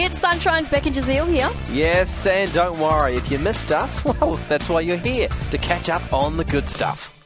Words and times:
It's 0.00 0.24
Sonshine's 0.24 0.68
Beck 0.68 0.86
and 0.86 0.94
Jazeel 0.94 1.26
here. 1.28 1.50
Yes, 1.72 2.24
and 2.28 2.52
don't 2.52 2.78
worry, 2.78 3.16
if 3.16 3.32
you 3.32 3.38
missed 3.40 3.72
us, 3.72 4.04
well, 4.20 4.36
that's 4.46 4.68
why 4.68 4.82
you're 4.82 4.96
here, 4.96 5.28
to 5.50 5.58
catch 5.58 5.90
up 5.90 6.12
on 6.12 6.36
the 6.36 6.44
good 6.44 6.68
stuff. 6.68 7.17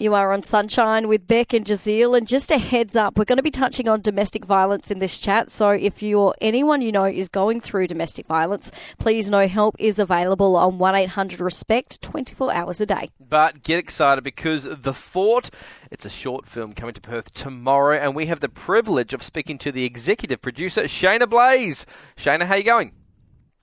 You 0.00 0.14
are 0.14 0.32
on 0.32 0.42
Sonshine 0.42 1.08
with 1.08 1.26
Beck 1.26 1.52
and 1.52 1.66
Jazeel, 1.66 2.16
and 2.16 2.24
just 2.24 2.52
a 2.52 2.58
heads 2.58 2.94
up, 2.94 3.18
we're 3.18 3.24
going 3.24 3.38
to 3.38 3.42
be 3.42 3.50
touching 3.50 3.88
on 3.88 4.00
domestic 4.00 4.44
violence 4.44 4.92
in 4.92 5.00
this 5.00 5.18
chat. 5.18 5.50
So 5.50 5.70
if 5.70 6.04
you 6.04 6.20
or 6.20 6.36
anyone 6.40 6.82
you 6.82 6.92
know 6.92 7.06
is 7.06 7.26
going 7.28 7.60
through 7.60 7.88
domestic 7.88 8.28
violence, 8.28 8.70
please 9.00 9.28
know 9.28 9.48
help 9.48 9.74
is 9.80 9.98
available 9.98 10.54
on 10.54 10.78
one 10.78 10.94
eight 10.94 11.08
hundred 11.08 11.40
Respect, 11.40 12.00
twenty 12.00 12.32
four 12.32 12.52
hours 12.52 12.80
a 12.80 12.86
day. 12.86 13.10
But 13.18 13.64
get 13.64 13.80
excited 13.80 14.22
because 14.22 14.68
The 14.70 14.94
Fort, 14.94 15.50
it's 15.90 16.04
a 16.04 16.10
short 16.10 16.46
film 16.46 16.74
coming 16.74 16.94
to 16.94 17.00
Perth 17.00 17.32
tomorrow, 17.32 17.98
and 17.98 18.14
we 18.14 18.26
have 18.26 18.38
the 18.38 18.48
privilege 18.48 19.12
of 19.12 19.24
speaking 19.24 19.58
to 19.58 19.72
the 19.72 19.84
executive 19.84 20.40
producer, 20.40 20.84
Shaynna 20.84 21.28
Blaze. 21.28 21.86
Shaynna, 22.16 22.44
how 22.44 22.54
are 22.54 22.58
you 22.58 22.62
going? 22.62 22.92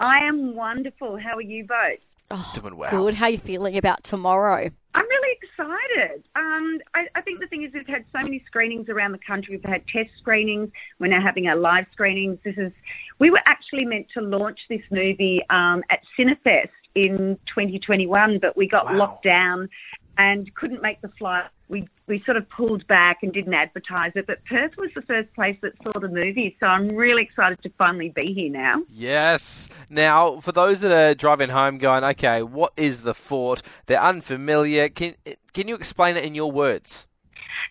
I 0.01 0.25
am 0.25 0.53
wonderful. 0.53 1.17
How 1.17 1.37
are 1.37 1.41
you 1.41 1.65
both? 1.65 1.99
Oh, 2.31 2.51
Doing 2.55 2.75
well. 2.75 2.89
Good. 2.91 3.13
How 3.13 3.25
are 3.25 3.29
you 3.31 3.37
feeling 3.37 3.77
about 3.77 4.03
tomorrow? 4.03 4.69
I'm 4.95 5.07
really 5.07 5.37
excited. 5.43 6.23
Um, 6.35 6.79
I, 6.95 7.05
I 7.15 7.21
think 7.21 7.39
the 7.39 7.47
thing 7.47 7.63
is, 7.63 7.71
we've 7.73 7.85
had 7.87 8.03
so 8.11 8.19
many 8.23 8.43
screenings 8.47 8.89
around 8.89 9.11
the 9.11 9.19
country. 9.19 9.55
We've 9.57 9.63
had 9.71 9.83
test 9.87 10.09
screenings. 10.19 10.69
We're 10.99 11.07
now 11.07 11.21
having 11.21 11.47
our 11.47 11.55
live 11.55 11.85
screenings. 11.91 12.39
This 12.43 12.55
is. 12.57 12.71
We 13.19 13.29
were 13.29 13.41
actually 13.47 13.85
meant 13.85 14.07
to 14.15 14.21
launch 14.21 14.59
this 14.69 14.81
movie 14.91 15.39
um, 15.49 15.83
at 15.89 15.99
Cinefest 16.17 16.69
in 16.95 17.37
2021, 17.47 18.39
but 18.39 18.57
we 18.57 18.67
got 18.67 18.85
Wow. 18.87 18.97
locked 18.97 19.23
down 19.23 19.69
and 20.17 20.53
couldn't 20.55 20.81
make 20.81 21.01
the 21.01 21.09
flight. 21.09 21.45
We 21.67 21.87
we 22.07 22.21
sort 22.25 22.37
of 22.37 22.47
pulled 22.49 22.85
back 22.87 23.23
and 23.23 23.33
didn't 23.33 23.53
advertise 23.53 24.11
it. 24.15 24.27
But 24.27 24.45
Perth 24.45 24.77
was 24.77 24.91
the 24.95 25.01
first 25.01 25.33
place 25.33 25.57
that 25.61 25.73
saw 25.83 25.99
the 25.99 26.07
movie, 26.07 26.55
so 26.61 26.69
I'm 26.69 26.89
really 26.89 27.23
excited 27.23 27.61
to 27.63 27.69
finally 27.77 28.09
be 28.09 28.33
here 28.33 28.51
now. 28.51 28.83
Yes. 28.89 29.69
Now, 29.89 30.39
for 30.39 30.51
those 30.51 30.81
that 30.81 30.91
are 30.91 31.15
driving 31.15 31.49
home 31.49 31.79
going, 31.79 32.03
okay, 32.03 32.43
what 32.43 32.73
is 32.77 33.03
The 33.03 33.15
Fort? 33.15 33.61
They're 33.87 34.01
unfamiliar. 34.01 34.89
Can, 34.89 35.15
can 35.53 35.67
you 35.67 35.75
explain 35.75 36.17
it 36.17 36.23
in 36.23 36.35
your 36.35 36.51
words? 36.51 37.07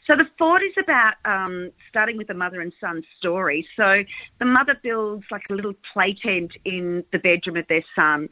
So 0.07 0.15
the 0.17 0.27
fort 0.39 0.63
is 0.63 0.75
about 0.79 1.15
um, 1.25 1.71
starting 1.89 2.19
with 2.19 2.29
a 2.29 2.35
mother 2.35 2.61
and 2.61 2.73
son 2.79 3.03
story. 3.19 3.67
So 3.75 4.03
the 4.39 4.45
mother 4.45 4.77
builds 4.83 5.25
like 5.31 5.45
a 5.51 5.55
little 5.55 5.73
play 5.93 6.13
tent 6.13 6.53
in 6.65 7.05
the 7.11 7.19
bedroom 7.19 7.57
of 7.57 7.67
their 7.69 7.85
son's 7.97 8.29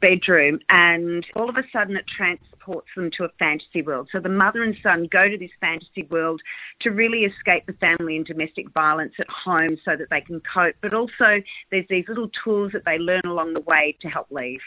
bedroom, 0.00 0.58
and 0.68 1.24
all 1.36 1.48
of 1.48 1.56
a 1.56 1.62
sudden 1.72 1.96
it 1.96 2.06
transports 2.08 2.88
them 2.96 3.10
to 3.18 3.24
a 3.24 3.28
fantasy 3.38 3.82
world. 3.82 4.08
So 4.10 4.18
the 4.18 4.28
mother 4.28 4.64
and 4.64 4.74
son 4.82 5.06
go 5.10 5.28
to 5.28 5.38
this 5.38 5.50
fantasy 5.60 6.02
world 6.10 6.40
to 6.80 6.90
really 6.90 7.20
escape 7.20 7.66
the 7.66 7.74
family 7.74 8.16
and 8.16 8.26
domestic 8.26 8.70
violence 8.72 9.14
at 9.20 9.28
home, 9.28 9.78
so 9.84 9.94
that 9.96 10.10
they 10.10 10.20
can 10.20 10.40
cope. 10.52 10.74
But 10.80 10.92
also 10.92 11.40
there's 11.70 11.86
these 11.88 12.06
little 12.08 12.30
tools 12.44 12.72
that 12.72 12.84
they 12.84 12.98
learn 12.98 13.22
along 13.26 13.54
the 13.54 13.60
way 13.60 13.96
to 14.00 14.08
help 14.08 14.26
leave. 14.30 14.60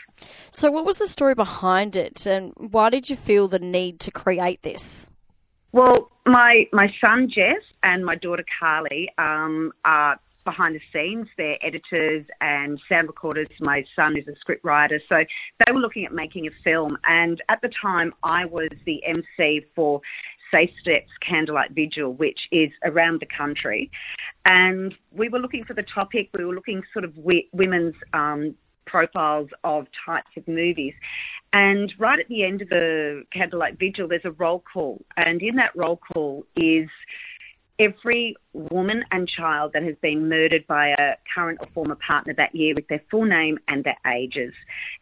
So, 0.52 0.72
what 0.72 0.86
was 0.86 1.00
the 1.00 1.08
story 1.08 1.36
behind 1.36 1.98
it, 1.98 2.26
and 2.26 2.54
why 2.56 2.90
did 2.90 3.10
you 3.10 3.18
feel 3.18 3.50
the 3.50 3.60
need 3.60 4.00
to 4.02 4.12
create 4.12 4.64
this? 4.64 5.08
Well, 5.72 6.10
my 6.26 6.68
my 6.74 6.92
son 7.04 7.30
Jess 7.30 7.62
and 7.84 8.04
my 8.04 8.16
daughter 8.16 8.46
Carly 8.60 9.10
um, 9.18 9.72
are 9.86 10.20
behind 10.44 10.76
the 10.76 10.82
scenes. 10.92 11.28
They're 11.38 11.58
editors 11.62 12.26
and 12.42 12.80
sound 12.90 13.08
recorders. 13.08 13.48
My 13.60 13.84
son 13.96 14.18
is 14.18 14.28
a 14.28 14.36
script 14.40 14.64
writer, 14.64 15.00
so 15.08 15.18
they 15.18 15.72
were 15.72 15.82
looking 15.82 16.06
at 16.06 16.14
making 16.14 16.48
a 16.48 16.52
film. 16.64 16.98
And 17.04 17.42
at 17.50 17.62
the 17.62 17.70
time, 17.82 18.14
I 18.24 18.46
was 18.46 18.70
the 18.86 19.04
MC 19.06 19.66
for 19.76 20.02
Safe 20.52 20.72
Steps 20.82 21.12
Candlelight 21.22 21.72
Vigil, 21.72 22.14
which 22.14 22.40
is 22.52 22.72
around 22.84 23.22
the 23.22 23.28
country. 23.28 23.92
And 24.46 24.96
we 25.12 25.30
were 25.30 25.40
looking 25.40 25.66
for 25.66 25.76
the 25.76 25.86
topic. 25.94 26.30
We 26.36 26.46
were 26.46 26.56
looking 26.56 26.82
sort 26.94 27.06
of 27.06 27.14
women's 27.54 27.96
um, 28.14 28.56
profiles 28.86 29.50
of 29.64 29.86
types 30.06 30.32
of 30.36 30.48
movies. 30.48 30.94
And 31.52 31.92
right 31.98 32.20
at 32.20 32.28
the 32.28 32.44
end 32.44 32.62
of 32.62 32.70
the 32.70 33.24
Candlelight 33.32 33.80
Vigil, 33.80 34.08
there's 34.08 34.26
a 34.26 34.32
roll 34.32 34.64
call. 34.72 35.04
And 35.18 35.42
in 35.42 35.56
that 35.56 35.72
roll 35.76 35.98
call 35.98 36.46
is 36.56 36.90
every 37.80 38.36
woman 38.54 39.04
and 39.12 39.28
child 39.28 39.72
that 39.74 39.84
has 39.84 39.96
been 40.02 40.28
murdered 40.28 40.68
by 40.68 40.90
a 41.00 41.16
current 41.34 41.60
or 41.62 41.68
former 41.74 41.98
partner 42.08 42.34
that 42.36 42.54
year 42.54 42.74
with 42.76 42.88
their 42.90 43.02
full 43.10 43.26
name 43.26 43.58
and 43.68 43.84
their 43.84 43.98
ages. 44.14 44.54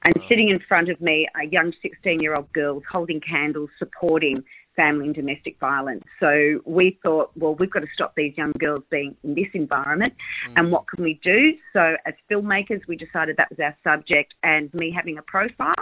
And 0.05 0.13
sitting 0.29 0.49
in 0.49 0.59
front 0.67 0.89
of 0.89 1.01
me 1.01 1.27
are 1.35 1.43
young 1.43 1.73
16 1.81 2.19
year 2.19 2.35
old 2.35 2.51
girls 2.53 2.83
holding 2.89 3.19
candles, 3.19 3.69
supporting 3.79 4.43
family 4.75 5.07
and 5.07 5.15
domestic 5.15 5.59
violence. 5.59 6.03
So 6.19 6.61
we 6.65 6.99
thought, 7.01 7.31
well, 7.35 7.55
we've 7.55 7.71
got 7.71 7.79
to 7.79 7.87
stop 7.93 8.13
these 8.15 8.37
young 8.37 8.51
girls 8.59 8.83
being 8.91 9.17
in 9.23 9.33
this 9.33 9.47
environment. 9.53 10.13
And 10.55 10.67
mm. 10.67 10.69
what 10.69 10.87
can 10.87 11.03
we 11.03 11.19
do? 11.23 11.55
So 11.73 11.97
as 12.05 12.13
filmmakers, 12.29 12.81
we 12.87 12.95
decided 12.95 13.37
that 13.37 13.49
was 13.49 13.59
our 13.59 13.75
subject. 13.83 14.35
And 14.43 14.71
me 14.75 14.91
having 14.91 15.17
a 15.17 15.23
profile 15.23 15.73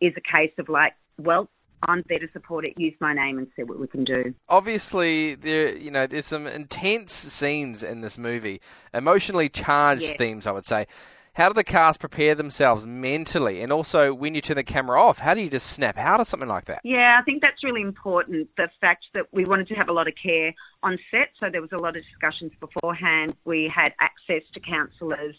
is 0.00 0.12
a 0.16 0.20
case 0.20 0.52
of 0.58 0.68
like, 0.68 0.94
well, 1.18 1.48
I'm 1.82 2.02
there 2.08 2.18
to 2.18 2.28
support 2.32 2.64
it. 2.64 2.74
Use 2.76 2.94
my 3.00 3.14
name 3.14 3.38
and 3.38 3.46
see 3.54 3.62
what 3.62 3.78
we 3.78 3.86
can 3.86 4.04
do. 4.04 4.34
Obviously, 4.48 5.34
there 5.36 5.76
you 5.76 5.90
know 5.90 6.06
there's 6.06 6.26
some 6.26 6.46
intense 6.46 7.12
scenes 7.12 7.82
in 7.82 8.00
this 8.00 8.18
movie, 8.18 8.60
emotionally 8.92 9.48
charged 9.48 10.02
Yes. 10.02 10.16
themes, 10.16 10.46
I 10.46 10.52
would 10.52 10.66
say. 10.66 10.86
How 11.34 11.48
do 11.48 11.54
the 11.54 11.64
cast 11.64 12.00
prepare 12.00 12.34
themselves 12.34 12.86
mentally, 12.86 13.60
and 13.60 13.72
also 13.72 14.12
when 14.12 14.34
you 14.34 14.40
turn 14.40 14.56
the 14.56 14.64
camera 14.64 15.00
off, 15.00 15.18
how 15.18 15.34
do 15.34 15.40
you 15.40 15.50
just 15.50 15.68
snap 15.68 15.96
out 15.98 16.20
of 16.20 16.26
something 16.26 16.48
like 16.48 16.64
that? 16.66 16.80
Yeah, 16.84 17.18
I 17.20 17.24
think 17.24 17.42
that's 17.42 17.62
really 17.62 17.82
important. 17.82 18.48
The 18.56 18.68
fact 18.80 19.04
that 19.14 19.26
we 19.32 19.44
wanted 19.44 19.68
to 19.68 19.74
have 19.74 19.88
a 19.88 19.92
lot 19.92 20.08
of 20.08 20.14
care 20.20 20.52
on 20.82 20.98
set, 21.10 21.30
so 21.38 21.46
there 21.50 21.60
was 21.60 21.72
a 21.72 21.78
lot 21.78 21.96
of 21.96 22.02
discussions 22.04 22.52
beforehand. 22.60 23.34
We 23.44 23.72
had 23.74 23.92
access 24.00 24.42
to 24.54 24.60
counsellors 24.60 25.36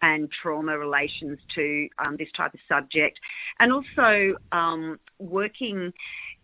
and 0.00 0.28
trauma 0.42 0.78
relations 0.78 1.38
to 1.54 1.88
um, 2.06 2.16
this 2.18 2.28
type 2.36 2.54
of 2.54 2.60
subject, 2.68 3.18
and 3.58 3.72
also 3.72 4.36
um, 4.52 4.98
working 5.18 5.92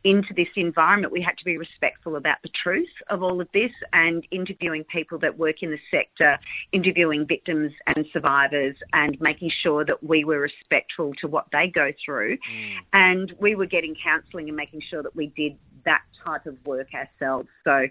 into 0.05 0.33
this 0.35 0.49
environment, 0.57 1.13
we 1.13 1.21
had 1.21 1.37
to 1.39 1.45
be 1.45 1.59
respectful 1.59 2.17
about 2.17 2.37
the 2.43 2.51
truth 2.63 2.89
of 3.11 3.23
all 3.23 3.41
of 3.41 3.49
this 3.53 3.73
and 3.93 4.27
interviewing 4.31 4.85
people 4.85 5.19
that 5.19 5.39
work 5.39 5.57
in 5.63 5.71
the 5.71 5.79
sector, 5.91 6.39
interviewing 6.73 7.27
victims 7.27 7.73
and 7.87 8.07
survivors, 8.13 8.77
and 8.93 9.21
making 9.21 9.51
sure 9.63 9.85
that 9.85 10.03
we 10.03 10.25
were 10.25 10.39
respectful 10.39 11.13
to 11.21 11.27
what 11.27 11.47
they 11.53 11.67
go 11.67 11.91
through. 12.05 12.37
Mm. 12.37 12.77
And 12.93 13.35
we 13.41 13.55
were 13.55 13.67
getting 13.67 13.97
counselling 14.03 14.49
and 14.49 14.57
making 14.57 14.83
sure 14.89 15.03
that 15.03 15.17
we 15.17 15.29
did 15.37 15.57
that 15.85 16.03
type 16.25 16.47
of 16.47 16.57
work 16.65 16.89
ourselves. 16.95 17.49
So 17.65 17.89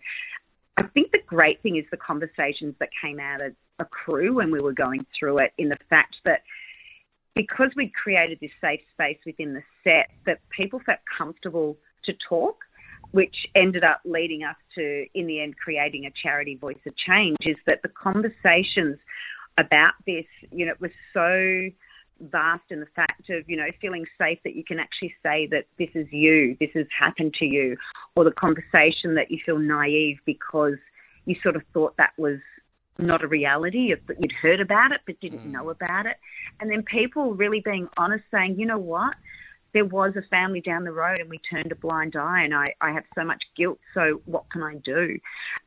I 0.77 0.83
think 0.93 1.11
the 1.11 1.21
great 1.25 1.61
thing 1.61 1.75
is 1.75 1.85
the 1.91 1.97
conversations 1.97 2.75
that 2.79 2.89
came 3.01 3.19
out 3.19 3.41
of 3.41 3.53
a 3.79 3.85
crew 3.85 4.35
when 4.35 4.51
we 4.51 4.59
were 4.59 4.73
going 4.73 5.05
through 5.19 5.39
it, 5.39 5.51
in 5.57 5.69
the 5.69 5.77
fact 5.89 6.15
that 6.23 6.41
because 7.35 7.69
we 7.75 7.91
created 8.01 8.39
this 8.41 8.51
safe 8.59 8.81
space 8.93 9.19
within 9.25 9.53
the 9.53 9.61
set, 9.83 10.09
that 10.25 10.39
people 10.49 10.79
felt 10.83 10.99
comfortable 11.17 11.77
to 12.07 12.13
talk, 12.27 12.57
which 13.11 13.35
ended 13.55 13.83
up 13.83 14.01
leading 14.03 14.43
us 14.43 14.57
to, 14.75 15.05
in 15.13 15.27
the 15.27 15.41
end, 15.41 15.55
creating 15.57 16.05
a 16.05 16.11
charity 16.23 16.55
voice 16.55 16.79
of 16.85 16.93
change. 16.97 17.37
Is 17.45 17.57
that 17.67 17.81
the 17.83 17.89
conversations 17.89 18.97
about 19.57 19.93
this, 20.05 20.25
you 20.51 20.65
know, 20.65 20.73
it 20.73 20.81
was 20.81 20.91
so 21.13 21.69
vast 22.19 22.63
in 22.69 22.79
the 22.79 22.87
fact 22.95 23.29
of, 23.29 23.47
you 23.47 23.55
know, 23.55 23.67
feeling 23.79 24.05
safe 24.17 24.39
that 24.43 24.55
you 24.55 24.63
can 24.63 24.79
actually 24.79 25.13
say 25.23 25.47
that 25.51 25.65
this 25.77 25.89
is 25.93 26.07
you, 26.11 26.57
this 26.59 26.69
has 26.73 26.87
happened 26.97 27.33
to 27.35 27.45
you, 27.45 27.77
or 28.15 28.23
the 28.23 28.31
conversation 28.31 29.15
that 29.15 29.29
you 29.29 29.39
feel 29.45 29.59
naive 29.59 30.17
because 30.25 30.77
you 31.25 31.35
sort 31.43 31.55
of 31.55 31.61
thought 31.73 31.95
that 31.97 32.13
was 32.17 32.39
not 32.99 33.23
a 33.23 33.27
reality, 33.27 33.91
if 33.91 33.99
you'd 34.19 34.31
heard 34.31 34.59
about 34.59 34.91
it 34.91 35.01
but 35.05 35.19
didn't 35.19 35.47
mm. 35.47 35.51
know 35.51 35.69
about 35.69 36.05
it. 36.05 36.17
And 36.59 36.71
then 36.71 36.83
people 36.83 37.35
really 37.35 37.61
being 37.63 37.87
honest, 37.97 38.23
saying, 38.31 38.59
you 38.59 38.65
know 38.65 38.79
what? 38.79 39.15
There 39.73 39.85
was 39.85 40.13
a 40.15 40.21
family 40.29 40.61
down 40.61 40.83
the 40.83 40.91
road 40.91 41.19
and 41.19 41.29
we 41.29 41.39
turned 41.53 41.71
a 41.71 41.75
blind 41.75 42.15
eye, 42.15 42.43
and 42.43 42.53
I, 42.53 42.65
I 42.81 42.91
have 42.91 43.03
so 43.15 43.23
much 43.23 43.43
guilt, 43.55 43.79
so 43.93 44.21
what 44.25 44.49
can 44.49 44.63
I 44.63 44.75
do? 44.75 45.19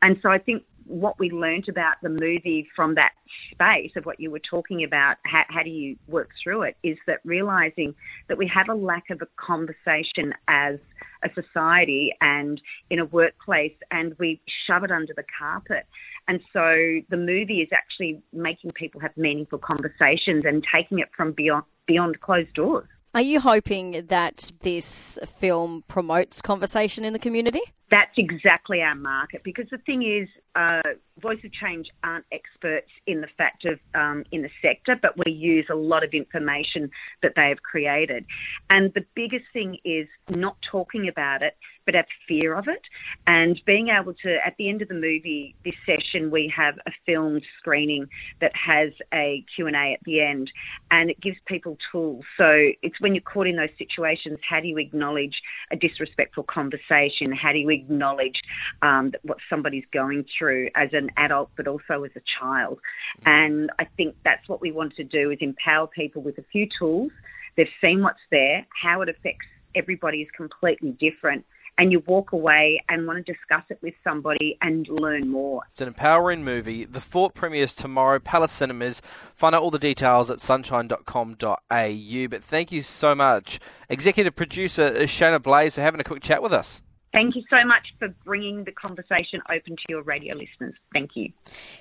And 0.02 0.18
so 0.22 0.30
I 0.30 0.38
think 0.38 0.64
what 0.86 1.18
we 1.20 1.30
learned 1.30 1.68
about 1.68 1.96
the 2.02 2.08
movie 2.08 2.68
from 2.74 2.96
that 2.96 3.12
space 3.52 3.92
of 3.96 4.06
what 4.06 4.18
you 4.18 4.30
were 4.30 4.40
talking 4.40 4.82
about, 4.82 5.18
how, 5.24 5.44
how 5.48 5.62
do 5.62 5.70
you 5.70 5.96
work 6.08 6.30
through 6.42 6.62
it, 6.62 6.76
is 6.82 6.98
that 7.06 7.20
realizing 7.24 7.94
that 8.28 8.36
we 8.36 8.50
have 8.52 8.68
a 8.68 8.74
lack 8.74 9.10
of 9.10 9.22
a 9.22 9.28
conversation 9.36 10.34
as 10.48 10.78
a 11.22 11.28
society 11.40 12.12
and 12.20 12.60
in 12.88 12.98
a 12.98 13.04
workplace, 13.04 13.76
and 13.92 14.16
we 14.18 14.40
shove 14.66 14.82
it 14.82 14.90
under 14.90 15.12
the 15.14 15.24
carpet. 15.38 15.86
And 16.26 16.40
so 16.52 17.00
the 17.08 17.16
movie 17.16 17.60
is 17.60 17.68
actually 17.72 18.22
making 18.32 18.70
people 18.72 19.00
have 19.00 19.16
meaningful 19.16 19.58
conversations 19.58 20.44
and 20.44 20.64
taking 20.74 20.98
it 20.98 21.08
from 21.16 21.32
beyond 21.32 21.64
beyond 21.86 22.20
closed 22.20 22.54
doors. 22.54 22.88
Are 23.12 23.22
you 23.22 23.40
hoping 23.40 24.06
that 24.06 24.52
this 24.60 25.18
film 25.26 25.82
promotes 25.88 26.40
conversation 26.40 27.04
in 27.04 27.12
the 27.12 27.18
community? 27.18 27.60
That's 27.90 28.16
exactly 28.16 28.82
our 28.82 28.94
market 28.94 29.42
because 29.42 29.66
the 29.72 29.78
thing 29.78 30.04
is, 30.04 30.28
uh, 30.54 30.80
Voice 31.20 31.40
of 31.44 31.52
Change 31.52 31.88
aren't 32.04 32.24
experts 32.30 32.86
in 33.08 33.20
the 33.20 33.26
fact 33.36 33.64
of 33.64 33.80
um, 33.96 34.22
in 34.30 34.42
the 34.42 34.50
sector, 34.62 34.96
but 35.00 35.14
we 35.26 35.32
use 35.32 35.66
a 35.72 35.74
lot 35.74 36.04
of 36.04 36.10
information 36.12 36.88
that 37.22 37.32
they 37.34 37.48
have 37.48 37.60
created. 37.64 38.26
And 38.68 38.94
the 38.94 39.04
biggest 39.16 39.46
thing 39.52 39.78
is 39.84 40.06
not 40.28 40.56
talking 40.70 41.08
about 41.08 41.42
it, 41.42 41.56
but 41.86 41.94
have 41.94 42.06
fear 42.28 42.54
of 42.54 42.68
it. 42.68 42.82
And 43.26 43.60
being 43.66 43.88
able 43.88 44.14
to, 44.22 44.36
at 44.44 44.56
the 44.58 44.68
end 44.68 44.82
of 44.82 44.88
the 44.88 44.94
movie, 44.94 45.54
this 45.64 45.74
session, 45.86 46.30
we 46.30 46.52
have 46.54 46.74
a 46.86 46.90
filmed 47.06 47.42
screening 47.58 48.08
that 48.40 48.52
has 48.54 48.92
a 49.12 49.44
Q&A 49.54 49.92
at 49.94 50.00
the 50.04 50.20
end 50.20 50.50
and 50.90 51.10
it 51.10 51.20
gives 51.20 51.38
people 51.46 51.76
tools. 51.90 52.24
So 52.36 52.70
it's 52.82 53.00
when 53.00 53.14
you're 53.14 53.22
caught 53.22 53.46
in 53.46 53.56
those 53.56 53.70
situations, 53.78 54.38
how 54.48 54.60
do 54.60 54.68
you 54.68 54.78
acknowledge 54.78 55.40
a 55.70 55.76
disrespectful 55.76 56.44
conversation? 56.44 57.32
How 57.32 57.52
do 57.52 57.58
you 57.58 57.70
acknowledge 57.70 58.40
um, 58.82 59.12
what 59.22 59.38
somebody's 59.48 59.84
going 59.92 60.26
through 60.38 60.70
as 60.74 60.90
an 60.92 61.10
adult, 61.16 61.50
but 61.56 61.66
also 61.66 62.04
as 62.04 62.12
a 62.16 62.22
child? 62.38 62.78
And 63.24 63.70
I 63.78 63.84
think 63.96 64.16
that's 64.24 64.48
what 64.48 64.60
we 64.60 64.72
want 64.72 64.96
to 64.96 65.04
do 65.04 65.30
is 65.30 65.38
empower 65.40 65.86
people 65.86 66.22
with 66.22 66.38
a 66.38 66.44
few 66.52 66.68
tools. 66.78 67.12
They've 67.56 67.68
seen 67.80 68.02
what's 68.02 68.20
there, 68.30 68.66
how 68.82 69.02
it 69.02 69.08
affects 69.08 69.46
everybody 69.74 70.22
is 70.22 70.28
completely 70.36 70.90
different 70.92 71.44
and 71.80 71.90
you 71.90 72.02
walk 72.06 72.32
away 72.32 72.84
and 72.90 73.06
want 73.06 73.24
to 73.24 73.32
discuss 73.32 73.62
it 73.70 73.78
with 73.80 73.94
somebody 74.04 74.58
and 74.60 74.86
learn 74.88 75.30
more. 75.30 75.62
It's 75.72 75.80
an 75.80 75.88
empowering 75.88 76.44
movie. 76.44 76.84
The 76.84 77.00
Fort 77.00 77.32
premieres 77.32 77.74
tomorrow, 77.74 78.18
Palace 78.18 78.52
Cinemas. 78.52 79.00
Find 79.34 79.54
out 79.54 79.62
all 79.62 79.70
the 79.70 79.78
details 79.78 80.30
at 80.30 80.40
sonshine.com.au. 80.40 82.28
But 82.28 82.44
thank 82.44 82.70
you 82.70 82.82
so 82.82 83.14
much, 83.14 83.60
executive 83.88 84.36
producer 84.36 84.90
Shaynna 84.90 85.42
Blaze, 85.42 85.76
for 85.76 85.80
having 85.80 86.02
a 86.02 86.04
quick 86.04 86.22
chat 86.22 86.42
with 86.42 86.52
us. 86.52 86.82
Thank 87.14 87.34
you 87.34 87.42
so 87.48 87.66
much 87.66 87.86
for 87.98 88.08
bringing 88.26 88.64
the 88.64 88.72
conversation 88.72 89.40
open 89.50 89.74
to 89.74 89.82
your 89.88 90.02
radio 90.02 90.34
listeners. 90.34 90.74
Thank 90.92 91.12
you. 91.14 91.32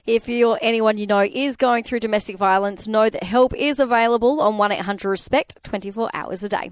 If 0.08 0.30
you 0.30 0.52
or 0.52 0.60
anyone 0.62 0.98
you 0.98 1.08
know 1.08 1.20
is 1.20 1.58
going 1.58 1.84
through 1.84 2.00
domestic 2.00 2.38
violence, 2.38 2.88
know 2.88 3.10
that 3.10 3.24
help 3.24 3.54
is 3.54 3.80
available 3.80 4.40
on 4.40 4.58
1 4.58 4.72
800 4.72 5.10
RESPECT 5.10 5.62
24 5.64 6.10
hours 6.14 6.42
a 6.42 6.50
day. 6.50 6.72